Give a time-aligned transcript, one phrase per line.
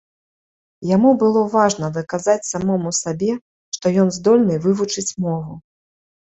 [0.95, 3.37] Яму было важна даказаць самому сабе,
[3.79, 5.53] што ён здольны вывучыць мову.